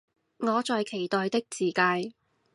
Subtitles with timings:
[0.39, 2.15] 我在期待的自介